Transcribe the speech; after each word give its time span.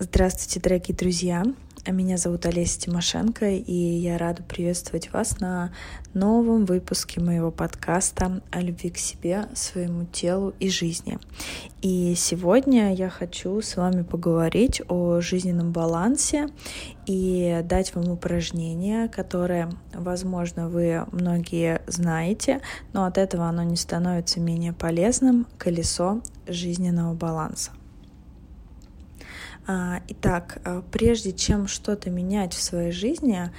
Здравствуйте, 0.00 0.60
дорогие 0.60 0.96
друзья! 0.96 1.42
Меня 1.84 2.18
зовут 2.18 2.46
Олеся 2.46 2.82
Тимошенко, 2.82 3.50
и 3.50 3.72
я 3.72 4.16
рада 4.16 4.44
приветствовать 4.44 5.12
вас 5.12 5.40
на 5.40 5.72
новом 6.14 6.66
выпуске 6.66 7.20
моего 7.20 7.50
подкаста 7.50 8.40
о 8.52 8.60
любви 8.60 8.90
к 8.90 8.96
себе, 8.96 9.46
своему 9.54 10.04
телу 10.04 10.54
и 10.60 10.70
жизни. 10.70 11.18
И 11.82 12.14
сегодня 12.16 12.94
я 12.94 13.10
хочу 13.10 13.60
с 13.60 13.74
вами 13.74 14.02
поговорить 14.02 14.80
о 14.88 15.20
жизненном 15.20 15.72
балансе 15.72 16.46
и 17.06 17.60
дать 17.64 17.92
вам 17.96 18.08
упражнение, 18.08 19.08
которое, 19.08 19.68
возможно, 19.92 20.68
вы 20.68 21.06
многие 21.10 21.82
знаете, 21.88 22.60
но 22.92 23.04
от 23.04 23.18
этого 23.18 23.48
оно 23.48 23.64
не 23.64 23.76
становится 23.76 24.38
менее 24.38 24.72
полезным— 24.72 25.48
колесо 25.58 26.22
жизненного 26.46 27.14
баланса. 27.14 27.72
А, 29.70 30.00
итак, 30.08 30.62
а, 30.64 30.82
прежде 30.90 31.32
чем 31.32 31.68
что-то 31.68 32.08
менять 32.08 32.54
в 32.54 32.62
своей 32.62 32.90
жизни, 32.90 33.52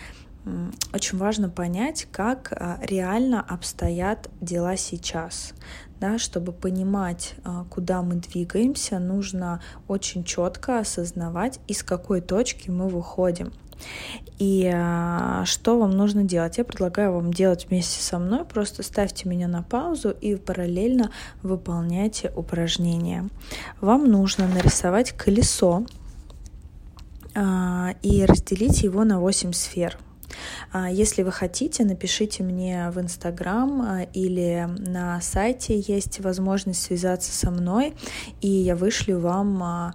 очень 0.92 1.20
важно 1.20 1.50
понять, 1.50 2.08
как 2.12 2.52
а, 2.52 2.80
реально 2.82 3.42
обстоят 3.42 4.28
дела 4.42 4.76
сейчас. 4.76 5.54
Да, 6.00 6.18
чтобы 6.18 6.54
понимать, 6.54 7.36
куда 7.70 8.02
мы 8.02 8.16
двигаемся, 8.16 9.00
нужно 9.00 9.62
очень 9.90 10.24
четко 10.24 10.80
осознавать, 10.80 11.60
из 11.68 11.84
какой 11.84 12.22
точки 12.22 12.70
мы 12.70 12.88
выходим. 12.88 13.52
И 14.38 14.70
что 15.44 15.78
вам 15.78 15.92
нужно 15.92 16.24
делать? 16.24 16.58
Я 16.58 16.64
предлагаю 16.64 17.14
вам 17.14 17.34
делать 17.34 17.68
вместе 17.68 18.02
со 18.02 18.18
мной. 18.18 18.46
Просто 18.46 18.82
ставьте 18.82 19.28
меня 19.28 19.50
на 19.50 19.62
паузу 19.62 20.12
и 20.12 20.38
параллельно 20.38 21.12
выполняйте 21.44 22.32
упражнения. 22.34 23.28
Вам 23.82 24.10
нужно 24.10 24.48
нарисовать 24.48 25.12
колесо 25.12 25.84
и 28.02 28.26
разделить 28.26 28.84
его 28.84 29.04
на 29.04 29.20
8 29.20 29.54
сфер. 29.54 29.98
А, 30.72 30.90
если 30.90 31.24
вы 31.24 31.32
хотите, 31.32 31.84
напишите 31.84 32.44
мне 32.44 32.90
в 32.92 33.00
Инстаграм 33.00 33.82
а, 33.82 34.04
или 34.14 34.68
на 34.78 35.20
сайте 35.22 35.80
есть 35.80 36.20
возможность 36.20 36.82
связаться 36.82 37.32
со 37.32 37.52
мной, 37.52 37.96
и 38.42 38.50
я 38.50 38.76
вышлю 38.76 39.20
вам 39.20 39.94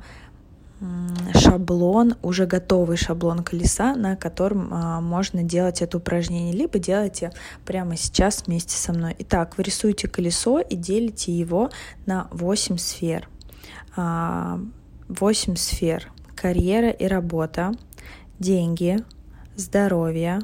шаблон, 1.33 2.17
уже 2.21 2.47
готовый 2.47 2.97
шаблон 2.99 3.43
колеса, 3.43 3.95
на 3.95 4.17
котором 4.17 4.69
можно 5.03 5.43
делать 5.43 5.81
это 5.81 5.97
упражнение, 5.97 6.53
либо 6.53 6.79
делайте 6.79 7.33
прямо 7.65 7.97
сейчас 7.97 8.43
вместе 8.47 8.77
со 8.77 8.93
мной. 8.93 9.17
Итак, 9.21 9.57
вы 9.57 9.63
рисуете 9.63 10.09
колесо 10.09 10.59
и 10.59 10.77
делите 10.77 11.33
его 11.33 11.71
на 12.05 12.29
8 12.33 12.77
сфер. 12.77 13.29
8 13.97 15.57
сфер 15.57 16.13
карьера 16.45 16.91
и 16.91 17.07
работа, 17.07 17.73
деньги, 18.39 18.99
здоровье, 19.57 20.41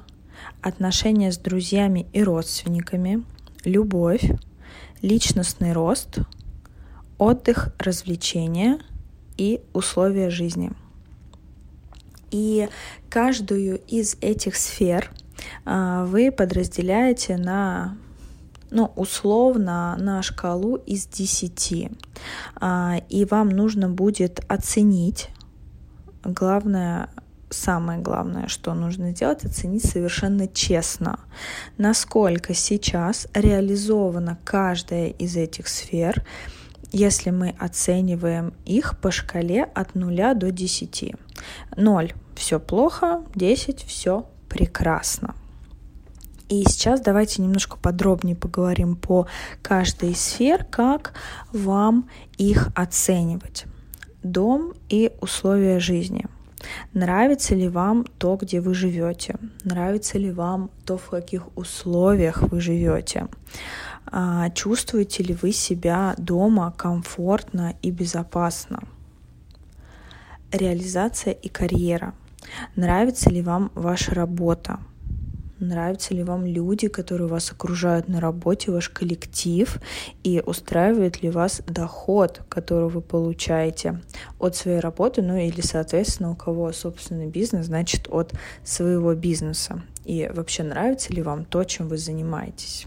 отношения 0.62 1.31
с 1.31 1.37
друзьями 1.37 2.07
и 2.15 2.23
родственниками, 2.23 3.23
любовь, 3.67 4.25
личностный 5.03 5.75
рост, 5.75 6.20
отдых, 7.19 7.75
развлечения 7.79 8.79
и 9.37 9.61
условия 9.75 10.31
жизни. 10.31 10.73
И 12.31 12.70
каждую 13.11 13.79
из 13.81 14.17
этих 14.23 14.57
сфер 14.57 15.11
а, 15.67 16.07
вы 16.07 16.33
подразделяете 16.33 17.37
на 17.37 17.98
ну, 18.70 18.91
условно 18.97 19.98
на 19.98 20.23
шкалу 20.23 20.77
из 20.77 21.07
10. 21.09 21.91
А, 22.57 23.03
и 23.11 23.27
вам 23.27 23.51
нужно 23.51 23.91
будет 23.91 24.41
оценить 24.48 25.29
главное, 26.25 27.11
самое 27.51 28.01
главное, 28.01 28.49
что 28.49 28.75
нужно 28.75 29.13
сделать, 29.13 29.45
оценить 29.45 29.85
совершенно 29.85 30.47
честно, 30.49 31.21
насколько 31.79 32.55
сейчас 32.55 33.27
реализована 33.35 34.39
каждая 34.45 35.09
из 35.09 35.36
этих 35.36 35.69
сфер, 35.69 36.25
если 36.92 37.30
мы 37.30 37.55
оцениваем 37.59 38.55
их 38.64 38.98
по 38.98 39.11
шкале 39.11 39.64
от 39.64 39.95
0 39.95 40.35
до 40.35 40.51
10. 40.51 41.14
0– 41.77 42.14
все 42.35 42.61
плохо, 42.61 43.23
10– 43.35 43.85
все 43.86 44.27
прекрасно. 44.48 45.35
И 46.48 46.64
сейчас 46.64 47.01
давайте 47.01 47.42
немножко 47.42 47.77
подробнее 47.77 48.35
поговорим 48.35 48.97
по 48.97 49.29
каждой 49.63 50.11
из 50.11 50.20
сфер, 50.20 50.64
как 50.64 51.13
вам 51.53 52.09
их 52.39 52.70
оценивать 52.75 53.67
дом 54.23 54.75
и 54.89 55.13
условия 55.20 55.81
жизни. 55.81 56.27
Нравится 56.92 57.55
ли 57.55 57.69
вам 57.69 58.05
то, 58.19 58.36
где 58.36 58.61
вы 58.61 58.75
живете? 58.75 59.36
Нравится 59.64 60.19
ли 60.19 60.31
вам 60.31 60.70
то, 60.85 60.98
в 60.98 61.08
каких 61.08 61.57
условиях 61.57 62.42
вы 62.42 62.61
живете? 62.61 63.29
А, 64.07 64.51
чувствуете 64.51 65.23
ли 65.23 65.35
вы 65.41 65.53
себя 65.53 66.14
дома 66.19 66.73
комфортно 66.77 67.75
и 67.83 67.91
безопасно? 67.91 68.83
Реализация 70.53 71.33
и 71.33 71.48
карьера. 71.48 72.14
Нравится 72.77 73.30
ли 73.30 73.41
вам 73.42 73.70
ваша 73.75 74.14
работа? 74.14 74.80
Нравятся 75.61 76.15
ли 76.15 76.25
вам 76.25 76.47
люди, 76.47 76.89
которые 76.89 77.29
вас 77.29 77.53
окружают 77.53 78.09
на 78.09 78.19
работе, 78.19 78.73
ваш 78.73 78.89
коллектив, 78.89 79.79
и 80.25 80.43
устраивает 80.45 81.23
ли 81.23 81.29
вас 81.29 81.61
доход, 81.67 82.41
который 82.48 82.89
вы 82.89 83.03
получаете 83.03 84.01
от 84.39 84.57
своей 84.57 84.81
работы, 84.81 85.21
ну 85.21 85.37
или, 85.37 85.61
соответственно, 85.61 86.31
у 86.31 86.35
кого 86.35 86.73
собственный 86.73 87.27
бизнес, 87.27 87.67
значит, 87.67 88.09
от 88.11 88.33
своего 88.65 89.15
бизнеса. 89.15 89.83
И 90.07 90.31
вообще 90.33 90.63
нравится 90.63 91.13
ли 91.13 91.21
вам 91.21 91.45
то, 91.45 91.63
чем 91.65 91.89
вы 91.89 91.98
занимаетесь? 91.98 92.87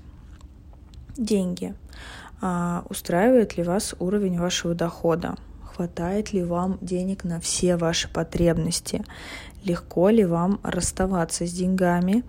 Деньги. 1.15 1.75
А, 2.41 2.83
устраивает 2.89 3.55
ли 3.55 3.63
вас 3.63 3.93
уровень 3.99 4.39
вашего 4.39 4.73
дохода? 4.73 5.35
Хватает 5.63 6.33
ли 6.33 6.43
вам 6.43 6.79
денег 6.81 7.23
на 7.23 7.39
все 7.39 7.77
ваши 7.77 8.11
потребности? 8.11 9.03
Легко 9.63 10.09
ли 10.09 10.25
вам 10.25 10.59
расставаться 10.63 11.45
с 11.45 11.53
деньгами? 11.53 12.23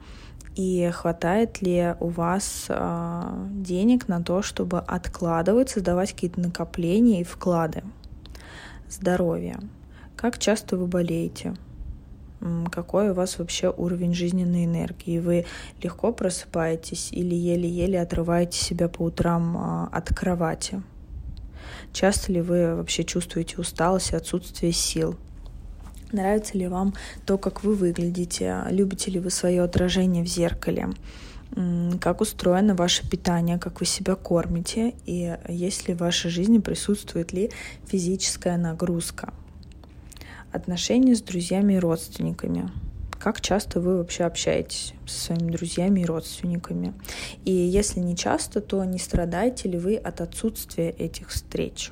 И 0.55 0.91
хватает 0.93 1.63
ли 1.63 1.95
у 2.01 2.09
вас 2.09 2.67
э, 2.69 3.47
денег 3.51 4.09
на 4.09 4.23
то, 4.23 4.43
чтобы 4.43 4.79
откладывать, 4.79 5.71
создавать 5.71 6.13
какие-то 6.13 6.41
накопления 6.41 7.21
и 7.21 7.25
вклады. 7.25 7.83
Здоровье. 8.89 9.59
Как 10.17 10.39
часто 10.39 10.77
вы 10.77 10.87
болеете? 10.87 11.55
Какой 12.71 13.11
у 13.11 13.15
вас 13.15 13.39
вообще 13.39 13.73
уровень 13.75 14.15
жизненной 14.15 14.67
энергии? 14.67 15.19
Вы 15.19 15.47
легко 15.83 16.13
просыпаетесь 16.13 17.11
или 17.11 17.35
еле-еле 17.35 18.01
отрываете 18.01 18.59
себя 18.59 18.89
по 18.89 19.03
утрам 19.03 19.57
э, 19.57 19.97
от 19.97 20.09
кровати? 20.15 20.83
Часто 21.93 22.33
ли 22.33 22.41
вы 22.41 22.77
вообще 22.77 23.05
чувствуете 23.05 23.57
усталость 23.57 24.13
и 24.13 24.17
отсутствие 24.17 24.73
сил? 24.73 25.17
Нравится 26.13 26.57
ли 26.57 26.69
вам 26.69 26.95
то, 27.27 27.39
как 27.39 27.65
вы 27.65 27.75
выглядите? 27.75 28.63
Любите 28.71 29.11
ли 29.11 29.19
вы 29.21 29.31
свое 29.31 29.63
отражение 29.63 30.23
в 30.23 30.29
зеркале? 30.29 30.91
Как 32.01 32.21
устроено 32.21 32.75
ваше 32.75 33.09
питание, 33.09 33.59
как 33.59 33.81
вы 33.81 33.87
себя 33.87 34.17
кормите, 34.17 34.95
и 35.07 35.37
есть 35.49 35.89
ли 35.89 35.95
в 35.95 35.99
вашей 35.99 36.31
жизни 36.31 36.59
присутствует 36.59 37.33
ли 37.33 37.51
физическая 37.87 38.57
нагрузка? 38.57 39.33
Отношения 40.53 41.15
с 41.15 41.23
друзьями 41.23 41.75
и 41.75 41.79
родственниками. 41.79 42.71
Как 43.19 43.41
часто 43.41 43.81
вы 43.81 43.99
вообще 43.99 44.25
общаетесь 44.25 44.95
со 45.07 45.19
своими 45.27 45.51
друзьями 45.51 46.01
и 46.01 46.05
родственниками? 46.05 46.93
И 47.45 47.53
если 47.53 48.01
не 48.01 48.17
часто, 48.17 48.61
то 48.61 48.85
не 48.85 48.99
страдаете 48.99 49.69
ли 49.69 49.79
вы 49.79 49.97
от 49.97 50.21
отсутствия 50.21 50.91
этих 50.91 51.31
встреч? 51.31 51.91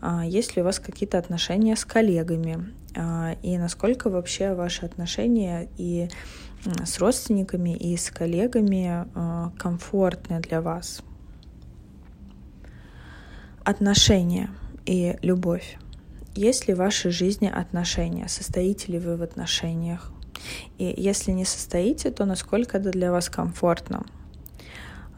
А, 0.00 0.26
есть 0.26 0.56
ли 0.56 0.62
у 0.62 0.64
вас 0.64 0.80
какие-то 0.80 1.18
отношения 1.18 1.76
с 1.76 1.84
коллегами? 1.84 2.66
А, 2.96 3.36
и 3.42 3.58
насколько 3.58 4.10
вообще 4.10 4.54
ваши 4.54 4.86
отношения 4.86 5.68
и 5.76 6.08
с 6.84 6.98
родственниками, 6.98 7.76
и 7.76 7.96
с 7.96 8.10
коллегами 8.10 9.06
а, 9.14 9.52
комфортны 9.58 10.40
для 10.40 10.60
вас? 10.60 11.02
Отношения 13.64 14.50
и 14.86 15.18
любовь. 15.22 15.76
Есть 16.34 16.68
ли 16.68 16.74
в 16.74 16.78
вашей 16.78 17.10
жизни 17.10 17.48
отношения? 17.48 18.28
Состоите 18.28 18.92
ли 18.92 18.98
вы 18.98 19.16
в 19.16 19.22
отношениях? 19.22 20.12
И 20.78 20.94
если 20.96 21.32
не 21.32 21.44
состоите, 21.44 22.10
то 22.10 22.24
насколько 22.24 22.78
это 22.78 22.90
для 22.90 23.10
вас 23.10 23.28
комфортно? 23.28 24.04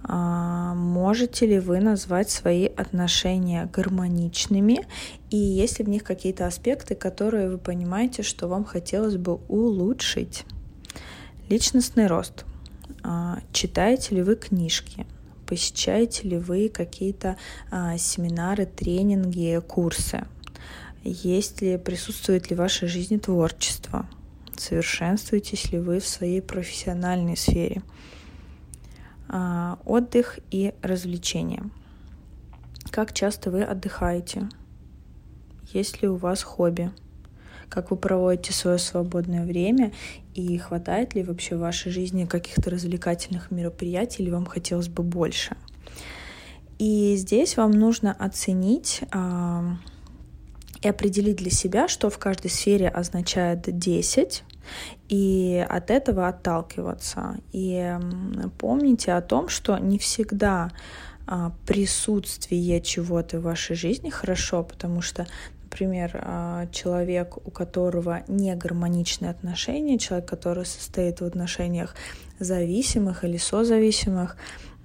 А, 0.04 0.74
можете 0.74 1.46
ли 1.46 1.58
вы 1.58 1.80
назвать 1.80 2.30
свои 2.30 2.66
отношения 2.66 3.68
гармоничными? 3.72 4.86
И 5.30 5.36
есть 5.36 5.78
ли 5.78 5.84
в 5.84 5.88
них 5.88 6.04
какие-то 6.04 6.46
аспекты, 6.46 6.94
которые 6.94 7.50
вы 7.50 7.58
понимаете, 7.58 8.22
что 8.22 8.48
вам 8.48 8.64
хотелось 8.64 9.16
бы 9.16 9.34
улучшить? 9.48 10.44
Личностный 11.48 12.06
рост. 12.06 12.44
А, 13.02 13.40
читаете 13.52 14.14
ли 14.14 14.22
вы 14.22 14.36
книжки? 14.36 15.06
Посещаете 15.46 16.28
ли 16.28 16.36
вы 16.36 16.68
какие-то 16.68 17.36
а, 17.70 17.96
семинары, 17.96 18.66
тренинги, 18.66 19.60
курсы? 19.66 20.26
Есть 21.04 21.62
ли, 21.62 21.78
присутствует 21.78 22.50
ли 22.50 22.56
в 22.56 22.58
вашей 22.58 22.88
жизни 22.88 23.16
творчество? 23.16 24.06
Совершенствуетесь 24.56 25.70
ли 25.72 25.78
вы 25.78 26.00
в 26.00 26.06
своей 26.06 26.42
профессиональной 26.42 27.36
сфере? 27.36 27.82
А, 29.28 29.78
отдых 29.84 30.38
и 30.50 30.74
развлечения. 30.82 31.64
Как 32.90 33.12
часто 33.12 33.50
вы 33.50 33.62
отдыхаете? 33.62 34.48
Есть 35.72 36.02
ли 36.02 36.08
у 36.08 36.16
вас 36.16 36.42
хобби? 36.42 36.90
Как 37.68 37.90
вы 37.90 37.98
проводите 37.98 38.54
свое 38.54 38.78
свободное 38.78 39.44
время 39.44 39.92
и 40.34 40.56
хватает 40.56 41.14
ли 41.14 41.22
вообще 41.22 41.56
в 41.56 41.60
вашей 41.60 41.92
жизни 41.92 42.24
каких-то 42.24 42.70
развлекательных 42.70 43.50
мероприятий 43.50 44.22
или 44.22 44.30
вам 44.30 44.46
хотелось 44.46 44.88
бы 44.88 45.02
больше? 45.02 45.56
И 46.78 47.14
здесь 47.16 47.56
вам 47.58 47.72
нужно 47.72 48.12
оценить 48.12 49.02
а, 49.10 49.76
и 50.80 50.88
определить 50.88 51.36
для 51.36 51.50
себя, 51.50 51.88
что 51.88 52.08
в 52.08 52.18
каждой 52.18 52.50
сфере 52.50 52.88
означает 52.88 53.62
10, 53.78 54.44
и 55.08 55.64
от 55.68 55.90
этого 55.90 56.28
отталкиваться. 56.28 57.36
И 57.52 57.96
помните 58.58 59.12
о 59.12 59.22
том, 59.22 59.48
что 59.48 59.78
не 59.78 59.98
всегда 59.98 60.70
а, 61.26 61.52
присутствие 61.66 62.80
чего-то 62.80 63.38
в 63.38 63.42
вашей 63.42 63.76
жизни 63.76 64.10
хорошо, 64.10 64.62
потому 64.62 65.02
что 65.02 65.26
например, 65.64 66.18
а, 66.22 66.66
человек, 66.72 67.36
у 67.46 67.50
которого 67.50 68.22
не 68.26 68.54
гармоничные 68.54 69.30
отношения, 69.30 69.98
человек, 69.98 70.26
который 70.26 70.64
состоит 70.64 71.20
в 71.20 71.24
отношениях 71.24 71.94
зависимых 72.38 73.24
или 73.24 73.36
созависимых, 73.36 74.38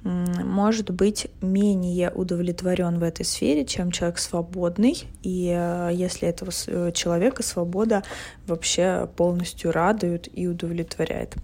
может 0.04 0.92
быть 0.92 1.28
менее 1.42 2.12
удовлетворен 2.12 3.00
в 3.00 3.04
этой 3.04 3.26
сфере, 3.26 3.66
чем 3.66 3.92
человек 3.92 4.20
свободный. 4.20 5.04
И 5.22 5.50
а, 5.56 5.90
если 5.90 6.28
этого 6.28 6.52
э, 6.68 6.92
человека 6.94 7.42
свобода 7.44 8.04
вообще 8.46 9.10
полностью 9.16 9.72
радует 9.72 10.28
и 10.34 10.48
удовлетворяет. 10.48 11.36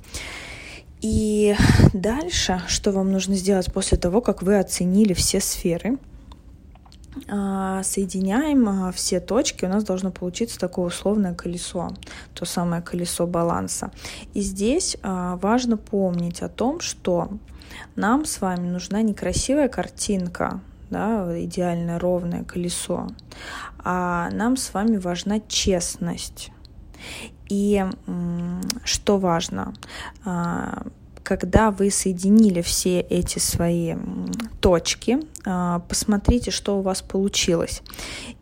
И 1.01 1.55
дальше, 1.93 2.61
что 2.67 2.91
вам 2.91 3.11
нужно 3.11 3.35
сделать 3.35 3.71
после 3.71 3.97
того, 3.97 4.19
как 4.19 4.41
вы 4.41 4.59
оценили 4.59 5.13
все 5.13 5.39
сферы, 5.39 5.97
а, 7.27 7.81
соединяем 7.83 8.67
а, 8.67 8.91
все 8.91 9.19
точки, 9.19 9.65
у 9.65 9.69
нас 9.69 9.83
должно 9.83 10.11
получиться 10.11 10.59
такое 10.59 10.87
условное 10.87 11.33
колесо, 11.33 11.89
то 12.33 12.45
самое 12.45 12.81
колесо 12.81 13.25
баланса. 13.27 13.91
И 14.33 14.41
здесь 14.41 14.97
а, 15.01 15.37
важно 15.37 15.77
помнить 15.77 16.41
о 16.41 16.49
том, 16.49 16.81
что 16.81 17.29
нам 17.95 18.25
с 18.25 18.41
вами 18.41 18.67
нужна 18.67 19.01
не 19.01 19.13
красивая 19.13 19.67
картинка, 19.67 20.59
да, 20.89 21.25
идеальное 21.43 21.99
ровное 21.99 22.43
колесо, 22.43 23.07
а 23.83 24.29
нам 24.31 24.57
с 24.57 24.73
вами 24.73 24.97
важна 24.97 25.39
честность. 25.39 26.51
И 27.47 27.83
что 28.83 29.17
важно, 29.17 29.73
когда 31.29 31.69
вы 31.69 31.91
соединили 31.91 32.61
все 32.61 33.01
эти 33.01 33.37
свои 33.37 33.95
точки, 34.61 35.19
а, 35.45 35.77
посмотрите, 35.87 36.49
что 36.49 36.79
у 36.79 36.81
вас 36.81 37.03
получилось. 37.03 37.83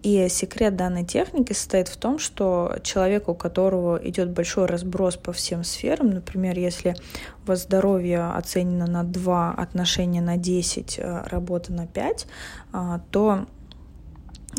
И 0.04 0.30
секрет 0.30 0.78
данной 0.78 1.04
техники 1.04 1.52
состоит 1.52 1.90
в 1.90 1.98
том, 1.98 2.18
что 2.18 2.78
человеку, 2.84 3.34
у 3.34 3.36
которого 3.36 3.98
идет 3.98 4.30
большой 4.30 4.68
разброс 4.68 5.18
по 5.18 5.34
всем 5.34 5.66
сферам, 5.66 6.12
например, 6.12 6.58
если 6.58 6.96
у 7.44 7.48
вас 7.48 7.64
здоровье 7.64 8.24
оценено 8.30 8.88
на 8.88 9.04
2, 9.04 9.52
отношения 9.52 10.22
на 10.22 10.38
10, 10.38 10.98
а, 11.04 11.28
работа 11.30 11.74
на 11.74 11.88
5, 11.88 12.26
а, 12.72 13.02
то 13.12 13.48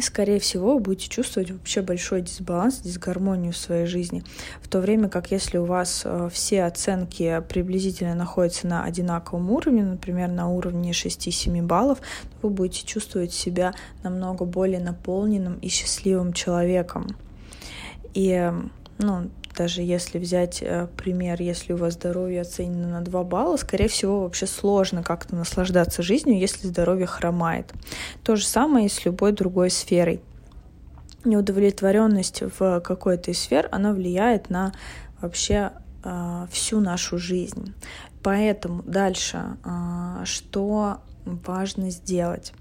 скорее 0.02 0.40
всего, 0.40 0.78
будете 0.78 1.08
чувствовать 1.08 1.50
вообще 1.50 1.82
большой 1.82 2.22
дисбаланс, 2.22 2.78
дисгармонию 2.78 3.52
в 3.52 3.56
своей 3.56 3.86
жизни. 3.86 4.24
В 4.60 4.68
то 4.68 4.80
время 4.80 5.08
как 5.08 5.30
если 5.30 5.58
у 5.58 5.64
вас 5.64 6.02
э, 6.04 6.28
все 6.32 6.64
оценки 6.64 7.42
приблизительно 7.48 8.14
находятся 8.14 8.66
на 8.66 8.84
одинаковом 8.84 9.50
уровне, 9.50 9.84
например, 9.84 10.28
на 10.28 10.48
уровне 10.48 10.92
6-7 10.92 11.62
баллов, 11.62 11.98
вы 12.42 12.50
будете 12.50 12.86
чувствовать 12.86 13.32
себя 13.32 13.74
намного 14.02 14.44
более 14.44 14.80
наполненным 14.80 15.58
и 15.60 15.68
счастливым 15.68 16.32
человеком. 16.32 17.16
И 18.14 18.52
ну, 18.98 19.30
даже 19.58 19.82
если 19.82 20.20
взять 20.20 20.62
э, 20.62 20.86
пример, 20.96 21.42
если 21.42 21.72
у 21.72 21.76
вас 21.76 21.94
здоровье 21.94 22.42
оценено 22.42 22.88
на 22.88 23.00
2 23.00 23.24
балла, 23.24 23.56
скорее 23.56 23.88
всего, 23.88 24.20
вообще 24.20 24.46
сложно 24.46 25.02
как-то 25.02 25.34
наслаждаться 25.34 26.00
жизнью, 26.02 26.38
если 26.38 26.68
здоровье 26.68 27.06
хромает. 27.06 27.74
То 28.22 28.36
же 28.36 28.46
самое 28.46 28.86
и 28.86 28.88
с 28.88 29.04
любой 29.04 29.32
другой 29.32 29.70
сферой. 29.70 30.22
Неудовлетворенность 31.24 32.42
в 32.58 32.80
какой-то 32.80 33.32
из 33.32 33.40
сфер, 33.40 33.68
она 33.72 33.92
влияет 33.92 34.48
на 34.48 34.72
вообще 35.20 35.72
э, 36.04 36.46
всю 36.52 36.78
нашу 36.78 37.18
жизнь. 37.18 37.74
Поэтому 38.22 38.84
дальше, 38.84 39.56
э, 39.64 40.24
что 40.24 40.98
важно 41.24 41.90
сделать? 41.90 42.52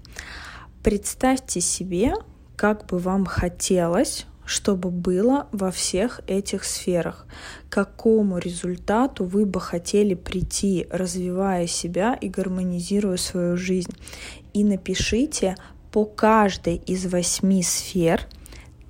Представьте 0.82 1.60
себе, 1.60 2.14
как 2.56 2.86
бы 2.86 2.98
вам 2.98 3.24
хотелось 3.24 4.26
чтобы 4.48 4.90
было 4.90 5.46
во 5.52 5.70
всех 5.70 6.22
этих 6.26 6.64
сферах. 6.64 7.26
К 7.68 7.74
какому 7.74 8.38
результату 8.38 9.24
вы 9.24 9.44
бы 9.44 9.60
хотели 9.60 10.14
прийти, 10.14 10.86
развивая 10.90 11.66
себя 11.66 12.14
и 12.14 12.30
гармонизируя 12.30 13.18
свою 13.18 13.58
жизнь. 13.58 13.92
И 14.54 14.64
напишите 14.64 15.54
по 15.92 16.06
каждой 16.06 16.76
из 16.76 17.04
восьми 17.04 17.62
сфер 17.62 18.26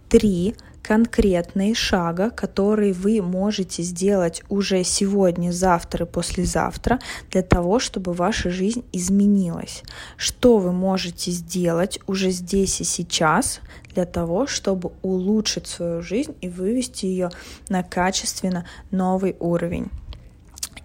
три 0.08 0.54
конкретные 0.88 1.74
шага, 1.74 2.30
которые 2.30 2.94
вы 2.94 3.20
можете 3.20 3.82
сделать 3.82 4.42
уже 4.48 4.84
сегодня, 4.84 5.52
завтра 5.52 6.06
и 6.06 6.08
послезавтра 6.08 6.98
для 7.30 7.42
того, 7.42 7.78
чтобы 7.78 8.14
ваша 8.14 8.48
жизнь 8.48 8.82
изменилась. 8.90 9.82
Что 10.16 10.56
вы 10.56 10.72
можете 10.72 11.30
сделать 11.30 12.00
уже 12.06 12.30
здесь 12.30 12.80
и 12.80 12.84
сейчас 12.84 13.60
для 13.92 14.06
того, 14.06 14.46
чтобы 14.46 14.92
улучшить 15.02 15.66
свою 15.66 16.00
жизнь 16.00 16.34
и 16.40 16.48
вывести 16.48 17.04
ее 17.04 17.28
на 17.68 17.82
качественно 17.82 18.64
новый 18.90 19.36
уровень. 19.40 19.90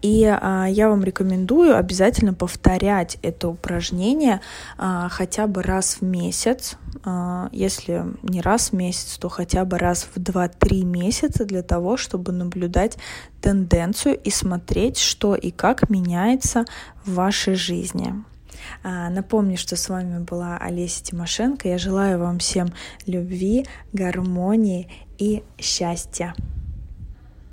И 0.04 0.26
а, 0.26 0.66
я 0.66 0.90
вам 0.90 1.02
рекомендую 1.02 1.78
обязательно 1.78 2.34
повторять 2.34 3.18
это 3.22 3.48
упражнение 3.48 4.42
а, 4.78 5.08
хотя 5.08 5.48
бы 5.48 5.64
раз 5.64 5.96
в 5.96 6.02
месяц. 6.02 6.78
А, 7.06 7.48
если 7.54 8.04
не 8.22 8.42
раз 8.42 8.70
в 8.70 8.74
месяц, 8.74 9.18
то 9.18 9.30
хотя 9.30 9.64
бы 9.64 9.78
раз 9.78 10.06
в 10.14 10.20
2-3 10.20 10.84
месяца 10.84 11.46
для 11.46 11.64
того, 11.64 11.96
чтобы 11.96 12.34
наблюдать 12.34 12.98
тенденцию 13.42 14.20
и 14.20 14.30
смотреть, 14.30 14.98
что 14.98 15.36
и 15.36 15.52
как 15.52 15.90
меняется 15.90 16.66
в 17.06 17.14
вашей 17.14 17.56
жизни. 17.56 18.14
А, 18.84 19.10
напомню, 19.10 19.58
что 19.58 19.78
с 19.78 19.88
вами 19.88 20.20
была 20.20 20.58
Олеся 20.58 21.02
Тимошенко. 21.02 21.70
Я 21.70 21.78
желаю 21.78 22.20
вам 22.20 22.40
всем 22.40 22.74
любви, 23.06 23.66
гармонии 23.94 24.92
и 25.18 25.44
счастья. 25.58 26.36